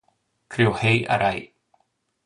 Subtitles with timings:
[0.49, 1.53] Ryohei Arai